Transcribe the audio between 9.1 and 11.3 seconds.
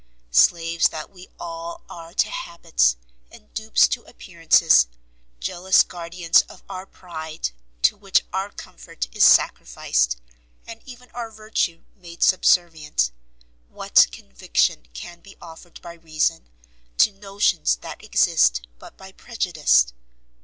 is sacrificed, and even our